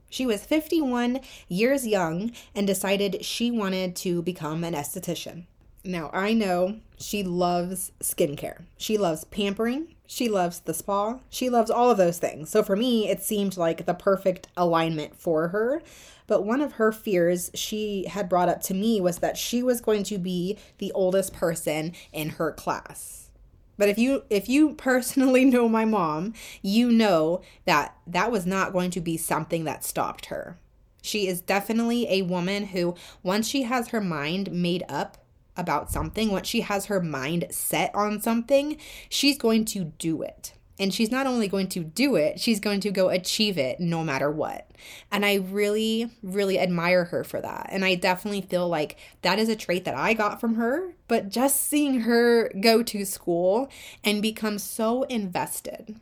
She 0.09 0.25
was 0.25 0.43
51 0.43 1.19
years 1.47 1.85
young 1.85 2.31
and 2.55 2.65
decided 2.65 3.23
she 3.23 3.51
wanted 3.51 3.95
to 3.97 4.23
become 4.23 4.63
an 4.63 4.73
esthetician. 4.73 5.45
Now, 5.83 6.09
I 6.13 6.33
know 6.33 6.79
she 6.99 7.23
loves 7.23 7.93
skincare. 8.01 8.63
She 8.77 8.97
loves 8.97 9.23
pampering. 9.23 9.95
She 10.05 10.27
loves 10.27 10.59
the 10.59 10.73
spa. 10.73 11.19
She 11.29 11.49
loves 11.49 11.71
all 11.71 11.89
of 11.89 11.97
those 11.97 12.17
things. 12.17 12.49
So 12.49 12.61
for 12.61 12.75
me, 12.75 13.07
it 13.09 13.23
seemed 13.23 13.55
like 13.55 13.85
the 13.85 13.93
perfect 13.93 14.47
alignment 14.57 15.15
for 15.15 15.49
her. 15.49 15.81
But 16.27 16.43
one 16.43 16.61
of 16.61 16.73
her 16.73 16.91
fears 16.91 17.51
she 17.53 18.05
had 18.07 18.27
brought 18.27 18.49
up 18.49 18.61
to 18.63 18.73
me 18.73 18.99
was 18.99 19.19
that 19.19 19.37
she 19.37 19.63
was 19.63 19.81
going 19.81 20.03
to 20.03 20.17
be 20.17 20.57
the 20.77 20.91
oldest 20.91 21.33
person 21.33 21.93
in 22.11 22.31
her 22.31 22.51
class. 22.51 23.29
But 23.77 23.87
if 23.87 23.97
you 23.97 24.23
if 24.29 24.49
you 24.49 24.73
personally 24.73 25.45
know 25.45 25.69
my 25.69 25.85
mom, 25.85 26.33
you 26.61 26.91
know 26.91 27.41
that 27.65 27.95
that 28.05 28.31
was 28.31 28.45
not 28.45 28.73
going 28.73 28.91
to 28.91 29.01
be 29.01 29.15
something 29.15 29.63
that 29.63 29.85
stopped 29.85 30.25
her. 30.25 30.57
She 31.01 31.27
is 31.27 31.39
definitely 31.39 32.07
a 32.09 32.23
woman 32.23 32.67
who 32.67 32.95
once 33.23 33.47
she 33.47 33.63
has 33.63 33.87
her 33.87 34.01
mind 34.01 34.51
made 34.51 34.83
up 34.89 35.17
about 35.59 35.91
something, 35.91 36.31
once 36.31 36.47
she 36.47 36.61
has 36.61 36.85
her 36.85 37.01
mind 37.01 37.47
set 37.51 37.93
on 37.93 38.21
something, 38.21 38.77
she's 39.09 39.37
going 39.37 39.65
to 39.65 39.85
do 39.85 40.21
it. 40.21 40.53
And 40.79 40.93
she's 40.93 41.11
not 41.11 41.27
only 41.27 41.49
going 41.49 41.67
to 41.69 41.83
do 41.83 42.15
it, 42.15 42.39
she's 42.39 42.61
going 42.61 42.79
to 42.81 42.91
go 42.91 43.09
achieve 43.09 43.57
it 43.57 43.81
no 43.81 44.01
matter 44.01 44.31
what. 44.31 44.71
And 45.11 45.25
I 45.25 45.35
really, 45.35 46.09
really 46.23 46.57
admire 46.57 47.03
her 47.05 47.25
for 47.25 47.41
that. 47.41 47.67
And 47.69 47.83
I 47.83 47.95
definitely 47.95 48.41
feel 48.41 48.69
like 48.69 48.97
that 49.21 49.39
is 49.39 49.49
a 49.49 49.57
trait 49.57 49.83
that 49.83 49.95
I 49.95 50.13
got 50.13 50.39
from 50.39 50.55
her. 50.55 50.93
But 51.09 51.29
just 51.29 51.67
seeing 51.67 52.01
her 52.01 52.49
go 52.61 52.81
to 52.83 53.03
school 53.03 53.69
and 54.05 54.21
become 54.21 54.57
so 54.57 55.03
invested 55.03 55.99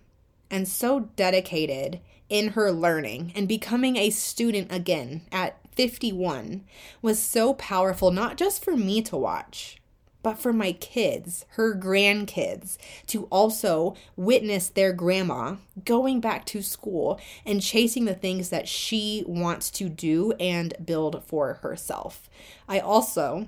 and 0.51 0.67
so 0.67 1.09
dedicated 1.15 1.99
in 2.29 2.49
her 2.49 2.71
learning 2.71 3.31
and 3.35 3.47
becoming 3.47 3.97
a 3.97 4.11
student 4.11 4.71
again 4.71 5.21
at 5.31 5.57
51 5.77 6.65
was 7.03 7.21
so 7.21 7.53
powerful, 7.53 8.09
not 8.09 8.35
just 8.35 8.65
for 8.65 8.75
me 8.75 9.01
to 9.03 9.15
watch, 9.15 9.79
but 10.23 10.39
for 10.39 10.51
my 10.51 10.71
kids, 10.71 11.45
her 11.49 11.75
grandkids, 11.75 12.77
to 13.05 13.25
also 13.25 13.95
witness 14.15 14.69
their 14.69 14.91
grandma 14.91 15.57
going 15.85 16.19
back 16.19 16.45
to 16.47 16.63
school 16.63 17.19
and 17.45 17.61
chasing 17.61 18.05
the 18.05 18.15
things 18.15 18.49
that 18.49 18.67
she 18.67 19.23
wants 19.27 19.69
to 19.71 19.87
do 19.87 20.33
and 20.39 20.73
build 20.83 21.23
for 21.23 21.53
herself. 21.61 22.27
I 22.67 22.79
also 22.79 23.47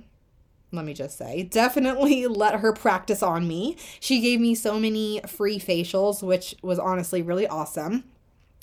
let 0.71 0.85
me 0.85 0.93
just 0.93 1.17
say, 1.17 1.41
definitely 1.41 2.27
let 2.27 2.59
her 2.59 2.71
practice 2.71 3.23
on 3.23 3.47
me. 3.47 3.75
She 3.99 4.21
gave 4.21 4.39
me 4.39 4.53
so 4.53 4.79
many 4.79 5.19
free 5.27 5.59
facials, 5.59 6.21
which 6.21 6.55
was 6.61 6.77
honestly 6.77 7.23
really 7.23 7.47
awesome. 7.47 8.03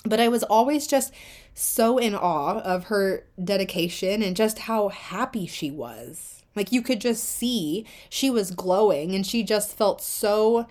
But 0.09 0.21
I 0.21 0.29
was 0.29 0.43
always 0.45 0.87
just 0.87 1.13
so 1.55 1.99
in 1.99 2.15
awe 2.15 2.61
of 2.61 2.85
her 2.85 3.25
dedication 3.43 4.23
and 4.23 4.37
just 4.37 4.61
how 4.61 4.89
happy 4.89 5.47
she 5.47 5.71
was. 5.71 6.43
Like 6.55 6.73
you 6.73 6.83
could 6.83 7.01
just 7.01 7.25
see 7.25 7.87
she 8.09 8.31
was 8.31 8.51
glowing 8.51 9.15
and 9.15 9.27
she 9.27 9.43
just 9.43 9.77
felt 9.77 10.01
so, 10.01 10.67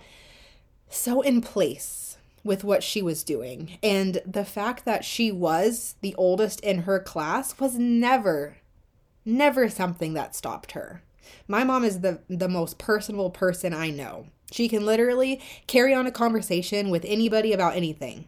so 0.88 1.20
in 1.20 1.40
place 1.40 2.18
with 2.44 2.64
what 2.64 2.82
she 2.82 3.02
was 3.02 3.24
doing. 3.24 3.78
And 3.82 4.20
the 4.24 4.44
fact 4.44 4.84
that 4.84 5.04
she 5.04 5.30
was 5.32 5.96
the 6.00 6.14
oldest 6.16 6.60
in 6.60 6.82
her 6.82 7.00
class 7.00 7.58
was 7.58 7.76
never, 7.76 8.58
never 9.24 9.68
something 9.68 10.14
that 10.14 10.34
stopped 10.34 10.72
her. 10.72 11.02
My 11.48 11.64
mom 11.64 11.84
is 11.84 12.00
the, 12.00 12.20
the 12.28 12.48
most 12.48 12.78
personable 12.78 13.30
person 13.30 13.74
I 13.74 13.90
know. 13.90 14.26
She 14.52 14.68
can 14.68 14.86
literally 14.86 15.40
carry 15.66 15.92
on 15.92 16.06
a 16.06 16.12
conversation 16.12 16.90
with 16.90 17.04
anybody 17.04 17.52
about 17.52 17.74
anything 17.74 18.26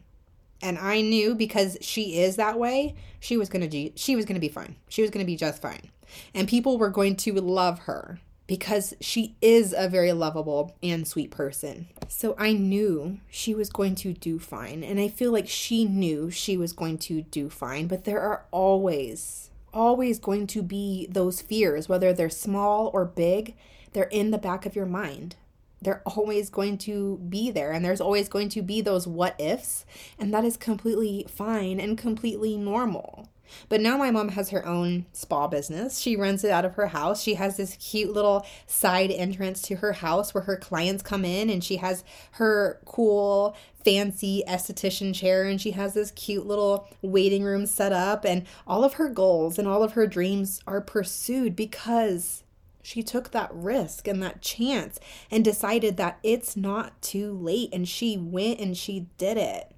and 0.60 0.78
I 0.78 1.00
knew 1.00 1.34
because 1.34 1.76
she 1.80 2.18
is 2.18 2.36
that 2.36 2.58
way, 2.58 2.96
she 3.20 3.36
was 3.36 3.48
going 3.48 3.68
to 3.68 3.92
she 3.96 4.16
was 4.16 4.24
going 4.24 4.34
to 4.34 4.40
be 4.40 4.48
fine. 4.48 4.76
She 4.88 5.02
was 5.02 5.10
going 5.10 5.24
to 5.24 5.30
be 5.30 5.36
just 5.36 5.62
fine. 5.62 5.90
And 6.34 6.48
people 6.48 6.78
were 6.78 6.90
going 6.90 7.16
to 7.16 7.34
love 7.34 7.80
her 7.80 8.18
because 8.46 8.94
she 9.00 9.36
is 9.42 9.74
a 9.76 9.88
very 9.88 10.12
lovable 10.12 10.74
and 10.82 11.06
sweet 11.06 11.30
person. 11.30 11.86
So 12.08 12.34
I 12.38 12.54
knew 12.54 13.20
she 13.28 13.54
was 13.54 13.68
going 13.68 13.94
to 13.96 14.14
do 14.14 14.38
fine, 14.38 14.82
and 14.82 14.98
I 14.98 15.08
feel 15.08 15.30
like 15.30 15.48
she 15.48 15.84
knew 15.84 16.30
she 16.30 16.56
was 16.56 16.72
going 16.72 16.98
to 16.98 17.22
do 17.22 17.50
fine, 17.50 17.86
but 17.86 18.04
there 18.04 18.20
are 18.20 18.46
always 18.50 19.44
always 19.74 20.18
going 20.18 20.46
to 20.46 20.62
be 20.62 21.06
those 21.10 21.42
fears 21.42 21.90
whether 21.90 22.14
they're 22.14 22.30
small 22.30 22.90
or 22.94 23.04
big, 23.04 23.54
they're 23.92 24.04
in 24.04 24.30
the 24.30 24.38
back 24.38 24.64
of 24.64 24.74
your 24.74 24.86
mind 24.86 25.36
they're 25.80 26.02
always 26.04 26.50
going 26.50 26.78
to 26.78 27.18
be 27.28 27.50
there 27.50 27.72
and 27.72 27.84
there's 27.84 28.00
always 28.00 28.28
going 28.28 28.48
to 28.48 28.62
be 28.62 28.80
those 28.80 29.06
what 29.06 29.38
ifs 29.40 29.84
and 30.18 30.32
that 30.32 30.44
is 30.44 30.56
completely 30.56 31.26
fine 31.28 31.78
and 31.78 31.96
completely 31.96 32.56
normal 32.56 33.28
but 33.68 33.80
now 33.80 33.96
my 33.96 34.10
mom 34.10 34.30
has 34.30 34.50
her 34.50 34.64
own 34.66 35.06
spa 35.12 35.46
business. 35.48 35.98
She 35.98 36.16
runs 36.16 36.44
it 36.44 36.50
out 36.50 36.64
of 36.64 36.74
her 36.74 36.88
house. 36.88 37.22
She 37.22 37.34
has 37.34 37.56
this 37.56 37.76
cute 37.76 38.12
little 38.12 38.46
side 38.66 39.10
entrance 39.10 39.62
to 39.62 39.76
her 39.76 39.94
house 39.94 40.34
where 40.34 40.44
her 40.44 40.56
clients 40.56 41.02
come 41.02 41.24
in 41.24 41.50
and 41.50 41.62
she 41.62 41.76
has 41.76 42.04
her 42.32 42.80
cool 42.84 43.56
fancy 43.84 44.42
esthetician 44.46 45.14
chair 45.14 45.44
and 45.44 45.60
she 45.60 45.70
has 45.72 45.94
this 45.94 46.10
cute 46.12 46.46
little 46.46 46.88
waiting 47.00 47.42
room 47.42 47.64
set 47.66 47.92
up 47.92 48.24
and 48.24 48.46
all 48.66 48.84
of 48.84 48.94
her 48.94 49.08
goals 49.08 49.58
and 49.58 49.66
all 49.66 49.82
of 49.82 49.92
her 49.92 50.06
dreams 50.06 50.60
are 50.66 50.80
pursued 50.80 51.56
because 51.56 52.42
she 52.82 53.02
took 53.02 53.30
that 53.30 53.50
risk 53.52 54.08
and 54.08 54.22
that 54.22 54.40
chance 54.40 54.98
and 55.30 55.44
decided 55.44 55.96
that 55.96 56.18
it's 56.22 56.56
not 56.56 57.00
too 57.02 57.32
late. 57.32 57.70
And 57.72 57.88
she 57.88 58.16
went 58.16 58.60
and 58.60 58.76
she 58.76 59.06
did 59.18 59.36
it. 59.36 59.74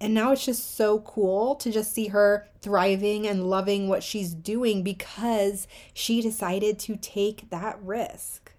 And 0.00 0.14
now 0.14 0.32
it's 0.32 0.44
just 0.44 0.74
so 0.74 0.98
cool 1.00 1.54
to 1.56 1.70
just 1.70 1.92
see 1.92 2.08
her 2.08 2.48
thriving 2.60 3.26
and 3.26 3.48
loving 3.48 3.88
what 3.88 4.02
she's 4.02 4.34
doing 4.34 4.82
because 4.82 5.68
she 5.94 6.20
decided 6.20 6.78
to 6.80 6.96
take 6.96 7.48
that 7.50 7.78
risk. 7.80 8.52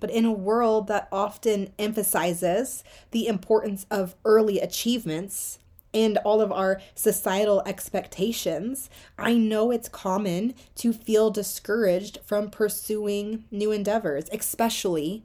But 0.00 0.10
in 0.10 0.24
a 0.24 0.32
world 0.32 0.88
that 0.88 1.08
often 1.12 1.72
emphasizes 1.78 2.82
the 3.12 3.28
importance 3.28 3.86
of 3.90 4.16
early 4.24 4.58
achievements, 4.58 5.60
and 5.94 6.18
all 6.18 6.40
of 6.40 6.52
our 6.52 6.80
societal 6.94 7.62
expectations, 7.66 8.90
I 9.18 9.34
know 9.34 9.70
it's 9.70 9.88
common 9.88 10.54
to 10.76 10.92
feel 10.92 11.30
discouraged 11.30 12.18
from 12.24 12.50
pursuing 12.50 13.44
new 13.50 13.72
endeavors, 13.72 14.26
especially 14.32 15.24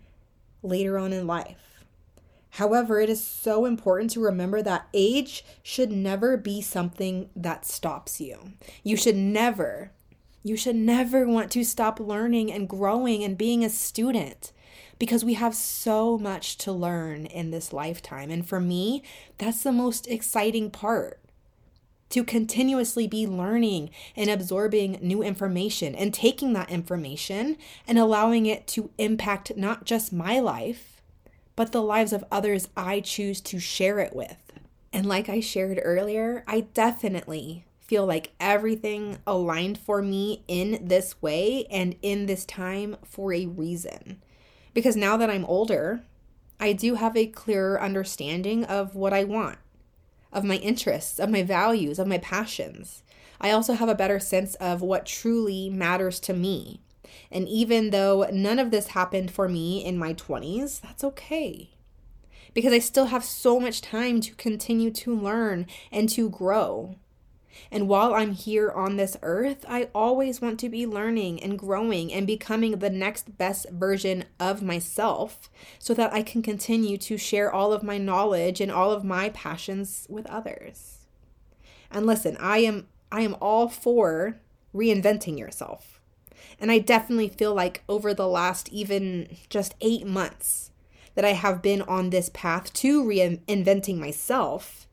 later 0.64 0.98
on 0.98 1.14
in 1.14 1.28
life. 1.28 1.72
However, 2.56 3.00
it 3.00 3.10
is 3.10 3.24
so 3.24 3.66
important 3.66 4.12
to 4.12 4.20
remember 4.20 4.62
that 4.62 4.88
age 4.94 5.46
should 5.64 5.92
never 5.92 6.36
be 6.36 6.62
something 6.62 7.30
that 7.36 7.66
stops 7.66 8.20
you. 8.20 8.54
You 8.84 8.98
should 8.98 9.16
never, 9.16 9.92
you 10.44 10.58
should 10.58 10.76
never 10.76 11.26
want 11.26 11.50
to 11.52 11.64
stop 11.64 12.00
learning 12.00 12.52
and 12.52 12.68
growing 12.68 13.24
and 13.24 13.38
being 13.38 13.64
a 13.64 13.70
student 13.70 14.52
because 15.02 15.26
we 15.26 15.34
have 15.34 15.56
so 15.56 16.16
much 16.16 16.60
to 16.60 16.72
learn 16.72 17.26
in 17.26 17.50
this 17.50 17.74
lifetime. 17.74 18.30
And 18.30 18.48
for 18.48 18.60
me, 18.60 19.02
that's 19.40 19.64
the 19.64 19.72
most 19.72 20.06
exciting 20.06 20.70
part 20.70 21.20
to 22.10 22.24
continuously 22.24 23.08
be 23.08 23.26
learning 23.26 23.90
and 24.16 24.30
absorbing 24.30 25.00
new 25.02 25.24
information 25.24 25.96
and 25.96 26.14
taking 26.14 26.54
that 26.54 26.70
information 26.70 27.58
and 27.88 27.98
allowing 27.98 28.46
it 28.46 28.68
to 28.68 28.92
impact 29.00 29.58
not 29.58 29.86
just 29.86 30.14
my 30.14 30.40
life, 30.40 31.02
but 31.56 31.72
the 31.72 31.82
lives 31.82 32.14
of 32.14 32.24
others 32.32 32.68
I 32.78 33.00
choose 33.00 33.42
to 33.42 33.60
share 33.60 33.98
it 33.98 34.16
with. 34.16 34.54
And 34.94 35.08
like 35.08 35.28
I 35.28 35.40
shared 35.40 35.82
earlier, 35.82 36.44
I 36.48 36.68
definitely 36.76 37.66
feel 37.80 38.06
like 38.06 38.34
everything 38.40 39.18
aligned 39.26 39.80
for 39.80 40.04
me 40.04 40.44
in 40.48 40.78
this 40.88 41.20
way 41.24 41.66
and 41.72 41.96
in 42.04 42.28
this 42.28 42.46
time 42.46 42.98
for 43.04 43.34
a 43.34 43.48
reason. 43.48 44.22
Because 44.74 44.96
now 44.96 45.18
that 45.18 45.30
I'm 45.30 45.46
older, 45.46 46.02
I 46.60 46.74
do 46.74 46.96
have 46.96 47.18
a 47.18 47.28
clearer 47.28 47.82
understanding 47.82 48.64
of 48.66 48.96
what 48.96 49.14
I 49.14 49.24
want, 49.24 49.58
of 50.32 50.44
my 50.44 50.58
interests, 50.58 51.20
of 51.20 51.30
my 51.30 51.44
values, 51.44 52.00
of 52.00 52.08
my 52.08 52.20
passions. 52.20 53.04
I 53.42 53.52
also 53.52 53.74
have 53.74 53.90
a 53.90 53.96
better 53.96 54.20
sense 54.20 54.56
of 54.56 54.82
what 54.82 55.06
truly 55.06 55.70
matters 55.70 56.20
to 56.22 56.34
me. 56.34 56.82
And 57.32 57.48
even 57.50 57.90
though 57.90 58.28
none 58.32 58.60
of 58.60 58.72
this 58.72 58.88
happened 58.88 59.32
for 59.32 59.50
me 59.50 59.84
in 59.84 59.98
my 59.98 60.14
20s, 60.14 60.80
that's 60.80 61.04
okay. 61.04 61.72
Because 62.54 62.74
I 62.74 62.80
still 62.80 63.08
have 63.08 63.24
so 63.24 63.60
much 63.60 63.82
time 63.82 64.22
to 64.22 64.36
continue 64.36 64.92
to 64.92 65.16
learn 65.16 65.66
and 65.92 66.08
to 66.10 66.30
grow. 66.30 66.96
And 67.72 67.88
while 67.88 68.14
I'm 68.14 68.32
here 68.34 68.72
on 68.72 68.98
this 68.98 69.18
earth, 69.22 69.66
I 69.68 69.90
always 69.94 70.42
want 70.42 70.60
to 70.62 70.70
be 70.70 70.86
learning 70.86 71.42
and 71.44 71.60
growing 71.60 72.12
and 72.12 72.26
becoming 72.26 72.80
the 72.80 72.90
next 72.90 73.38
best 73.38 73.70
version 73.70 74.26
of 74.40 74.62
myself 74.62 75.50
so 75.80 75.94
that 75.94 76.14
I 76.14 76.22
can 76.24 76.42
continue 76.42 76.98
to 76.98 77.18
share 77.18 77.52
all 77.52 77.74
of 77.74 77.84
my 77.84 77.98
knowledge 77.98 78.62
and 78.62 78.72
all 78.72 78.92
of 78.92 79.04
my 79.04 79.30
passions 79.30 80.08
with 80.10 80.26
others. 80.28 81.00
And 81.90 82.06
listen, 82.06 82.38
I 82.40 82.60
am 82.60 82.88
I 83.12 83.22
am 83.22 83.36
all 83.42 83.68
for 83.68 84.40
reinventing 84.74 85.38
yourself. 85.38 86.00
And 86.60 86.72
I 86.72 86.80
definitely 86.80 87.30
feel 87.30 87.54
like 87.54 87.84
over 87.90 88.14
the 88.14 88.28
last 88.28 88.70
even 88.70 89.38
just 89.50 89.76
eight 89.82 90.06
months 90.06 90.72
that 91.16 91.26
I 91.26 91.34
have 91.34 91.62
been 91.62 91.82
on 91.82 92.10
this 92.10 92.30
path 92.34 92.72
to 92.74 93.04
reinventing 93.04 93.98
myself. 93.98 94.88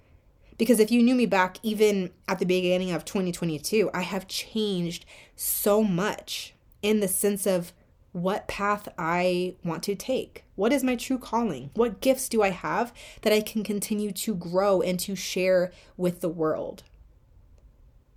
Because 0.59 0.81
if 0.81 0.91
you 0.91 1.03
knew 1.03 1.15
me 1.15 1.27
back 1.27 1.59
even 1.63 2.11
at 2.27 2.41
the 2.41 2.45
beginning 2.45 2.91
of 2.91 3.05
2022, 3.05 3.91
I 3.95 4.03
have 4.03 4.27
changed 4.27 5.07
so 5.37 5.83
much 5.83 6.55
in 6.83 7.01
the 7.01 7.09
sense 7.09 7.47
of 7.47 7.73
what 8.13 8.49
path 8.49 8.89
I 8.99 9.55
want 9.65 9.83
to 9.85 9.95
take. 9.95 10.45
What 10.57 10.73
is 10.73 10.83
my 10.83 10.97
true 10.97 11.19
calling? 11.19 11.71
What 11.75 12.01
gifts 12.01 12.29
do 12.29 12.43
I 12.43 12.51
have 12.51 12.93
that 13.23 13.33
I 13.33 13.41
can 13.41 13.63
continue 13.63 14.11
to 14.13 14.35
grow 14.35 14.81
and 14.81 14.99
to 15.01 15.15
share 15.15 15.73
with 15.97 16.21
the 16.21 16.29
world? 16.29 16.83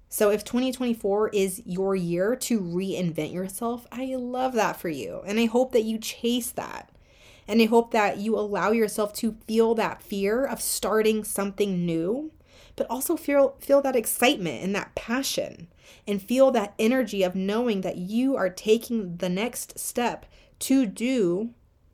So, 0.09 0.29
if 0.29 0.43
2024 0.43 1.29
is 1.29 1.61
your 1.65 1.95
year 1.95 2.35
to 2.35 2.59
reinvent 2.59 3.31
yourself, 3.33 3.85
I 3.91 4.15
love 4.15 4.53
that 4.53 4.75
for 4.77 4.89
you. 4.89 5.21
And 5.25 5.39
I 5.39 5.45
hope 5.45 5.71
that 5.71 5.83
you 5.83 5.97
chase 5.97 6.51
that. 6.51 6.89
And 7.47 7.61
I 7.61 7.65
hope 7.65 7.91
that 7.91 8.17
you 8.17 8.37
allow 8.37 8.71
yourself 8.71 9.13
to 9.15 9.37
feel 9.47 9.75
that 9.75 10.01
fear 10.01 10.45
of 10.45 10.61
starting 10.61 11.23
something 11.23 11.85
new, 11.85 12.31
but 12.75 12.87
also 12.89 13.17
feel, 13.17 13.55
feel 13.59 13.81
that 13.81 13.95
excitement 13.95 14.63
and 14.63 14.75
that 14.75 14.95
passion 14.95 15.67
and 16.07 16.21
feel 16.21 16.51
that 16.51 16.73
energy 16.79 17.23
of 17.23 17.35
knowing 17.35 17.81
that 17.81 17.97
you 17.97 18.35
are 18.35 18.49
taking 18.49 19.17
the 19.17 19.29
next 19.29 19.77
step 19.77 20.25
to 20.59 20.85
do 20.85 21.53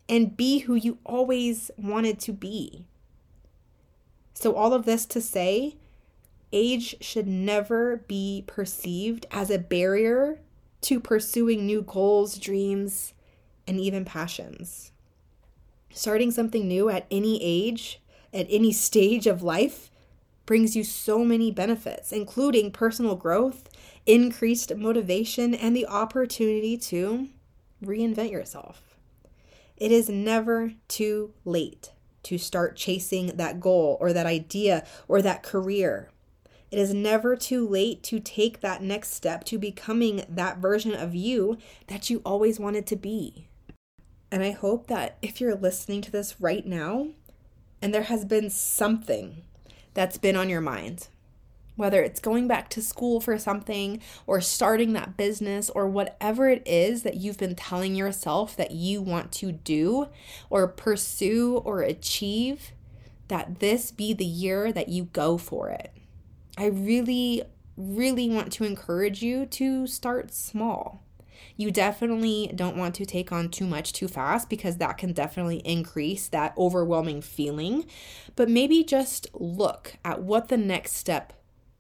and 0.10 0.38
be 0.38 0.60
who 0.60 0.76
you 0.76 0.98
always 1.06 1.72
wanted 1.78 2.20
to 2.20 2.34
be. 2.34 2.86
So, 4.34 4.54
all 4.54 4.74
of 4.74 4.86
this 4.86 5.06
to 5.08 5.22
say, 5.22 5.78
age 6.54 6.96
should 7.02 7.28
never 7.28 7.98
be 8.08 8.44
perceived 8.48 9.26
as 9.32 9.50
a 9.50 9.58
barrier 9.58 10.40
to 10.82 11.00
pursuing 11.00 11.66
new 11.66 11.82
goals, 11.82 12.38
dreams, 12.38 13.14
and 13.68 13.80
even 13.80 14.06
passions. 14.06 14.92
Starting 15.92 16.32
something 16.32 16.68
new 16.68 16.90
at 16.90 17.08
any 17.10 17.40
age, 17.42 18.02
at 18.34 18.48
any 18.50 18.72
stage 18.72 19.28
of 19.28 19.42
life, 19.42 19.90
brings 20.46 20.76
you 20.76 20.84
so 20.84 21.26
many 21.26 21.52
benefits, 21.52 22.12
including 22.12 22.72
personal 22.72 23.16
growth, 23.16 23.70
increased 24.06 24.76
motivation, 24.76 25.54
and 25.54 25.76
the 25.76 25.86
opportunity 25.86 26.78
to 26.78 27.28
reinvent 27.84 28.32
yourself. 28.32 28.98
It 29.76 29.92
is 29.92 30.10
never 30.10 30.74
too 30.88 31.34
late 31.46 31.92
to 32.24 32.38
start 32.38 32.76
chasing 32.76 33.28
that 33.38 33.60
goal 33.60 33.98
or 34.00 34.14
that 34.14 34.26
idea 34.26 34.86
or 35.08 35.22
that 35.22 35.44
career. 35.44 36.10
It 36.72 36.80
is 36.80 36.94
never 36.94 37.36
too 37.36 37.68
late 37.68 38.04
to 38.04 38.20
take 38.20 38.60
that 38.62 38.82
next 38.82 39.14
step 39.14 39.44
to 39.46 39.58
becoming 39.58 40.26
that 40.28 40.58
version 40.58 40.94
of 40.94 41.16
you 41.16 41.58
that 41.88 42.10
you 42.10 42.22
always 42.26 42.60
wanted 42.60 42.86
to 42.88 42.96
be. 42.96 43.47
And 44.32 44.44
I 44.44 44.52
hope 44.52 44.88
that 44.88 45.18
if 45.22 45.40
you're 45.40 45.56
listening 45.56 46.02
to 46.02 46.12
this 46.12 46.42
right 46.42 46.66
now 46.66 47.10
and 47.82 47.94
there 47.94 48.04
has 48.04 48.26
been 48.26 48.50
something 48.50 49.44
that's 49.94 50.18
been 50.18 50.36
on 50.36 50.50
your 50.50 50.62
mind. 50.62 51.08
Whether 51.76 52.04
it's 52.04 52.20
going 52.20 52.48
back 52.48 52.70
to 52.72 52.82
school 52.82 53.22
for 53.22 53.38
something 53.38 54.02
or 54.26 54.42
starting 54.42 54.94
that 54.94 55.16
business 55.16 55.70
or 55.70 55.88
whatever 55.88 56.50
it 56.50 56.64
is 56.68 57.04
that 57.04 57.18
you've 57.18 57.38
been 57.38 57.56
telling 57.56 57.96
yourself 57.96 58.56
that 58.58 58.72
you 58.72 59.02
want 59.02 59.32
to 59.34 59.52
do 59.52 60.08
or 60.50 60.68
pursue 60.68 61.58
or 61.64 61.82
achieve, 61.82 62.72
that 63.28 63.60
this 63.60 63.92
be 63.92 64.14
the 64.14 64.26
year 64.26 64.72
that 64.72 64.90
you 64.90 65.06
go 65.14 65.38
for 65.38 65.70
it. 65.70 65.92
I 66.58 66.66
really, 66.66 67.44
really 67.76 68.28
want 68.30 68.52
to 68.54 68.64
encourage 68.64 69.22
you 69.22 69.46
to 69.46 69.86
start 69.86 70.34
small. 70.34 71.04
You 71.58 71.72
definitely 71.72 72.52
don't 72.56 72.78
want 72.78 72.94
to 72.96 73.06
take 73.06 73.32
on 73.32 73.50
too 73.50 73.66
much 73.66 73.92
too 73.92 74.08
fast 74.08 74.48
because 74.48 74.78
that 74.78 75.00
can 75.00 75.12
definitely 75.12 75.58
increase 75.66 76.28
that 76.28 76.56
overwhelming 76.56 77.22
feeling. 77.22 77.86
But 78.36 78.48
maybe 78.50 78.84
just 78.84 79.28
look 79.34 79.98
at 80.06 80.22
what 80.22 80.50
the 80.50 80.58
next 80.58 80.94
step 80.94 81.34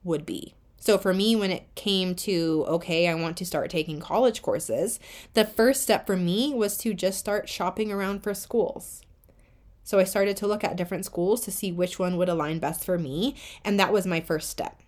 would 0.03 0.25
be. 0.25 0.55
So 0.79 0.97
for 0.97 1.13
me, 1.13 1.35
when 1.35 1.51
it 1.51 1.73
came 1.75 2.15
to, 2.15 2.65
okay, 2.67 3.07
I 3.07 3.13
want 3.13 3.37
to 3.37 3.45
start 3.45 3.69
taking 3.69 3.99
college 3.99 4.41
courses, 4.41 4.99
the 5.33 5.45
first 5.45 5.83
step 5.83 6.07
for 6.07 6.17
me 6.17 6.53
was 6.55 6.77
to 6.79 6.93
just 6.93 7.19
start 7.19 7.47
shopping 7.47 7.91
around 7.91 8.23
for 8.23 8.33
schools. 8.33 9.01
So 9.83 9.99
I 9.99 10.05
started 10.05 10.37
to 10.37 10.47
look 10.47 10.63
at 10.63 10.75
different 10.75 11.05
schools 11.05 11.41
to 11.41 11.51
see 11.51 11.71
which 11.71 11.99
one 11.99 12.17
would 12.17 12.29
align 12.29 12.59
best 12.59 12.83
for 12.83 12.97
me. 12.97 13.35
And 13.63 13.79
that 13.79 13.93
was 13.93 14.07
my 14.07 14.21
first 14.21 14.49
step. 14.49 14.81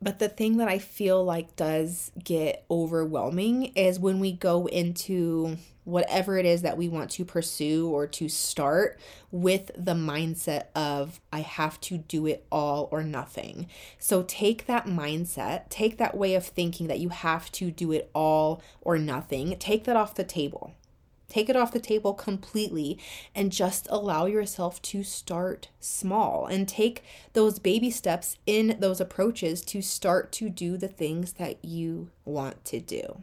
But 0.00 0.18
the 0.18 0.28
thing 0.28 0.58
that 0.58 0.68
I 0.68 0.78
feel 0.78 1.24
like 1.24 1.56
does 1.56 2.12
get 2.22 2.64
overwhelming 2.70 3.72
is 3.74 3.98
when 3.98 4.20
we 4.20 4.32
go 4.32 4.66
into 4.66 5.56
whatever 5.84 6.36
it 6.36 6.44
is 6.44 6.62
that 6.62 6.76
we 6.76 6.88
want 6.88 7.10
to 7.12 7.24
pursue 7.24 7.88
or 7.88 8.08
to 8.08 8.28
start 8.28 8.98
with 9.30 9.70
the 9.76 9.94
mindset 9.94 10.64
of, 10.74 11.20
I 11.32 11.40
have 11.40 11.80
to 11.82 11.98
do 11.98 12.26
it 12.26 12.44
all 12.50 12.88
or 12.90 13.04
nothing. 13.04 13.68
So 13.98 14.24
take 14.24 14.66
that 14.66 14.86
mindset, 14.86 15.68
take 15.70 15.96
that 15.98 16.16
way 16.16 16.34
of 16.34 16.44
thinking 16.44 16.88
that 16.88 16.98
you 16.98 17.10
have 17.10 17.50
to 17.52 17.70
do 17.70 17.92
it 17.92 18.10
all 18.14 18.62
or 18.80 18.98
nothing, 18.98 19.56
take 19.58 19.84
that 19.84 19.96
off 19.96 20.16
the 20.16 20.24
table. 20.24 20.74
Take 21.28 21.48
it 21.48 21.56
off 21.56 21.72
the 21.72 21.80
table 21.80 22.14
completely 22.14 22.98
and 23.34 23.52
just 23.52 23.86
allow 23.90 24.26
yourself 24.26 24.80
to 24.82 25.02
start 25.02 25.68
small 25.80 26.46
and 26.46 26.68
take 26.68 27.02
those 27.32 27.58
baby 27.58 27.90
steps 27.90 28.36
in 28.46 28.76
those 28.80 29.00
approaches 29.00 29.62
to 29.62 29.82
start 29.82 30.32
to 30.32 30.48
do 30.48 30.76
the 30.76 30.88
things 30.88 31.34
that 31.34 31.64
you 31.64 32.10
want 32.24 32.64
to 32.66 32.80
do. 32.80 33.22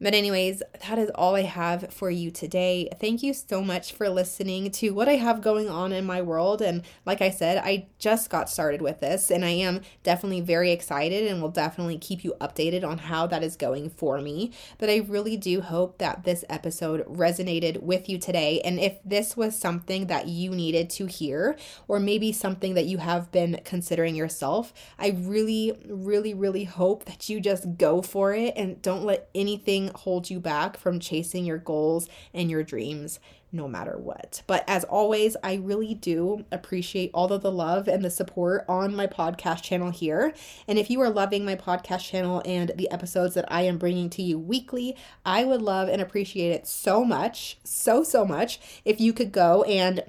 But, 0.00 0.12
anyways, 0.12 0.62
that 0.86 0.98
is 0.98 1.10
all 1.14 1.34
I 1.36 1.42
have 1.42 1.92
for 1.92 2.10
you 2.10 2.30
today. 2.30 2.88
Thank 3.00 3.22
you 3.22 3.32
so 3.32 3.62
much 3.62 3.92
for 3.92 4.08
listening 4.08 4.70
to 4.72 4.90
what 4.90 5.08
I 5.08 5.14
have 5.14 5.40
going 5.40 5.70
on 5.70 5.92
in 5.92 6.04
my 6.04 6.20
world. 6.20 6.60
And 6.60 6.82
like 7.06 7.22
I 7.22 7.30
said, 7.30 7.58
I 7.58 7.86
just 7.98 8.28
got 8.28 8.50
started 8.50 8.82
with 8.82 9.00
this, 9.00 9.30
and 9.30 9.44
I 9.44 9.50
am 9.50 9.80
definitely 10.02 10.40
very 10.40 10.72
excited 10.72 11.26
and 11.30 11.40
will 11.40 11.48
definitely 11.48 11.96
keep 11.96 12.24
you 12.24 12.34
updated 12.40 12.84
on 12.84 12.98
how 12.98 13.26
that 13.28 13.44
is 13.44 13.56
going 13.56 13.88
for 13.88 14.20
me. 14.20 14.50
But 14.78 14.90
I 14.90 14.98
really 14.98 15.36
do 15.36 15.60
hope 15.60 15.98
that 15.98 16.24
this 16.24 16.44
episode 16.50 17.06
resonated 17.06 17.80
with 17.80 18.08
you 18.08 18.18
today. 18.18 18.60
And 18.64 18.80
if 18.80 18.98
this 19.04 19.36
was 19.36 19.56
something 19.56 20.08
that 20.08 20.26
you 20.26 20.50
needed 20.50 20.90
to 20.90 21.06
hear, 21.06 21.56
or 21.88 22.00
maybe 22.00 22.32
something 22.32 22.74
that 22.74 22.86
you 22.86 22.98
have 22.98 23.30
been 23.30 23.60
considering 23.64 24.16
yourself, 24.16 24.74
I 24.98 25.16
really, 25.16 25.78
really, 25.86 26.34
really 26.34 26.64
hope 26.64 27.04
that 27.04 27.28
you 27.28 27.40
just 27.40 27.78
go 27.78 28.02
for 28.02 28.34
it 28.34 28.54
and 28.56 28.82
don't 28.82 29.04
let 29.04 29.30
anything 29.34 29.83
hold 29.94 30.30
you 30.30 30.40
back 30.40 30.76
from 30.76 31.00
chasing 31.00 31.44
your 31.44 31.58
goals 31.58 32.08
and 32.32 32.50
your 32.50 32.62
dreams 32.62 33.20
no 33.54 33.68
matter 33.68 33.96
what. 33.96 34.42
But 34.46 34.64
as 34.68 34.84
always, 34.84 35.36
I 35.42 35.54
really 35.54 35.94
do 35.94 36.44
appreciate 36.50 37.10
all 37.14 37.32
of 37.32 37.42
the 37.42 37.52
love 37.52 37.86
and 37.86 38.04
the 38.04 38.10
support 38.10 38.64
on 38.68 38.96
my 38.96 39.06
podcast 39.06 39.62
channel 39.62 39.90
here. 39.90 40.34
And 40.66 40.78
if 40.78 40.90
you 40.90 41.00
are 41.00 41.10
loving 41.10 41.44
my 41.44 41.54
podcast 41.54 42.08
channel 42.08 42.42
and 42.44 42.72
the 42.74 42.90
episodes 42.90 43.34
that 43.34 43.50
I 43.50 43.62
am 43.62 43.78
bringing 43.78 44.10
to 44.10 44.22
you 44.22 44.38
weekly, 44.38 44.96
I 45.24 45.44
would 45.44 45.62
love 45.62 45.88
and 45.88 46.02
appreciate 46.02 46.50
it 46.50 46.66
so 46.66 47.04
much, 47.04 47.58
so, 47.62 48.02
so 48.02 48.24
much 48.24 48.58
if 48.84 49.00
you 49.00 49.12
could 49.12 49.30
go 49.30 49.62
and 49.62 50.02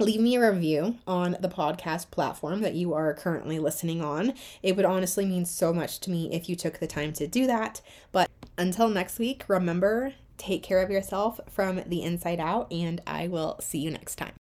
leave 0.00 0.20
me 0.20 0.36
a 0.36 0.50
review 0.50 0.96
on 1.06 1.36
the 1.40 1.48
podcast 1.48 2.10
platform 2.10 2.62
that 2.62 2.74
you 2.74 2.94
are 2.94 3.14
currently 3.14 3.58
listening 3.58 4.02
on. 4.02 4.34
It 4.62 4.76
would 4.76 4.84
honestly 4.84 5.26
mean 5.26 5.44
so 5.44 5.72
much 5.72 6.00
to 6.00 6.10
me 6.10 6.32
if 6.32 6.48
you 6.48 6.56
took 6.56 6.78
the 6.78 6.86
time 6.86 7.12
to 7.14 7.26
do 7.26 7.46
that. 7.46 7.80
But 8.10 8.30
until 8.56 8.88
next 8.88 9.18
week, 9.18 9.44
remember 9.48 10.14
take 10.38 10.62
care 10.62 10.82
of 10.82 10.90
yourself 10.90 11.38
from 11.48 11.82
the 11.86 12.02
inside 12.02 12.40
out, 12.40 12.72
and 12.72 13.00
I 13.06 13.28
will 13.28 13.58
see 13.60 13.78
you 13.78 13.90
next 13.90 14.16
time. 14.16 14.32